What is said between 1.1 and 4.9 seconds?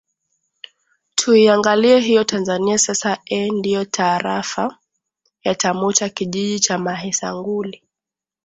tuiangalie hiyo tanzania sasa ee ndio taraafa